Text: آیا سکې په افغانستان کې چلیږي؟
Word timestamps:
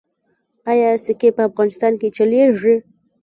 آیا 0.71 0.89
سکې 1.05 1.29
په 1.35 1.41
افغانستان 1.49 1.93
کې 1.99 2.07
چلیږي؟ 2.17 2.75